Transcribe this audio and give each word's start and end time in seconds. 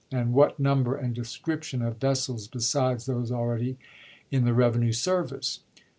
and 0.11 0.33
what 0.33 0.59
number 0.59 0.95
and 0.95 1.15
descrip 1.15 1.61
tion 1.61 1.83
of 1.83 1.97
vessels 1.99 2.47
besides 2.47 3.05
those 3.05 3.31
already 3.31 3.77
in 4.31 4.45
the 4.45 4.53
revenue 4.55 4.91
service? 4.93 5.59